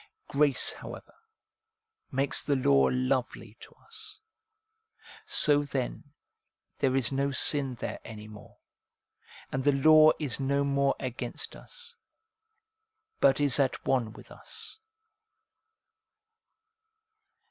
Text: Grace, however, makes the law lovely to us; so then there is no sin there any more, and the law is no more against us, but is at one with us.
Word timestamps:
Grace, 0.29 0.73
however, 0.73 1.13
makes 2.11 2.41
the 2.41 2.55
law 2.55 2.89
lovely 2.91 3.55
to 3.59 3.71
us; 3.85 4.19
so 5.27 5.63
then 5.63 6.03
there 6.79 6.95
is 6.95 7.11
no 7.11 7.29
sin 7.29 7.75
there 7.75 7.99
any 8.03 8.27
more, 8.27 8.57
and 9.51 9.63
the 9.63 9.71
law 9.71 10.11
is 10.17 10.39
no 10.39 10.63
more 10.63 10.95
against 10.99 11.55
us, 11.55 11.95
but 13.19 13.39
is 13.39 13.59
at 13.59 13.85
one 13.85 14.11
with 14.11 14.31
us. 14.31 14.79